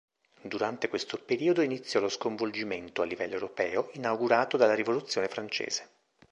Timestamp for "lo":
1.99-2.09